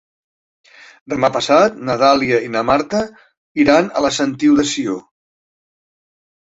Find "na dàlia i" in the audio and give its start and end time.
1.89-2.49